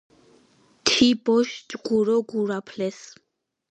თი 0.87 1.09
ბოშ 1.23 1.49
ჯგურო 1.69 2.17
გურაფლენს 2.29 2.99